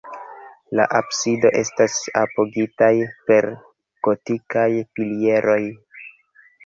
La 0.77 0.85
absido 0.99 1.51
estas 1.59 1.97
apogitaj 2.23 2.91
per 3.29 3.49
gotikaj 4.09 4.67
pilieroj. 4.97 5.61